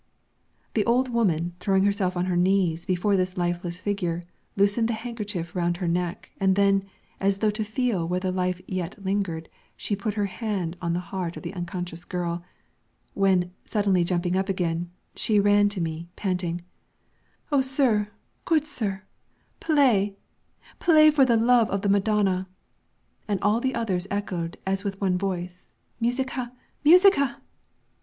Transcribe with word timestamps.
The 0.73 0.83
old 0.87 1.09
woman, 1.09 1.53
throwing 1.59 1.83
herself 1.83 2.17
on 2.17 2.25
her 2.25 2.35
knees 2.35 2.87
before 2.87 3.15
this 3.15 3.37
lifeless 3.37 3.79
figure, 3.79 4.23
loosened 4.57 4.87
the 4.87 4.95
handkerchief 4.95 5.55
round 5.55 5.77
her 5.77 5.87
neck, 5.87 6.31
and 6.39 6.55
then, 6.55 6.85
as 7.19 7.37
though 7.37 7.51
to 7.51 7.63
feel 7.63 8.07
whether 8.07 8.31
life 8.31 8.59
yet 8.67 8.95
lingered, 9.05 9.47
she 9.77 9.95
put 9.95 10.15
her 10.15 10.25
hand 10.25 10.75
on 10.81 10.93
the 10.93 10.99
heart 11.11 11.37
of 11.37 11.43
the 11.43 11.53
unconscious 11.53 12.03
girl, 12.03 12.43
when, 13.13 13.51
suddenly 13.63 14.03
jumping 14.03 14.35
up 14.35 14.49
again, 14.49 14.89
she 15.15 15.39
ran 15.39 15.69
to 15.69 15.79
me, 15.79 16.07
panting: 16.15 16.63
"O 17.51 17.61
sir, 17.61 18.07
good 18.43 18.65
sir, 18.65 19.03
play, 19.59 20.15
play 20.79 21.11
for 21.11 21.25
the 21.25 21.37
love 21.37 21.69
of 21.69 21.83
the 21.83 21.89
Madonna!" 21.89 22.47
And 23.27 23.39
the 23.61 23.75
others 23.75 24.07
all 24.09 24.17
echoed 24.17 24.57
as 24.65 24.83
with 24.83 24.99
one 24.99 25.15
voice, 25.19 25.73
"Musica! 25.99 26.53
Musica!" 26.83 27.39